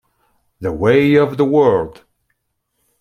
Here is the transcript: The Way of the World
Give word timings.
The 0.61 0.71
Way 0.71 1.13
of 1.13 1.37
the 1.37 1.45
World 1.45 2.05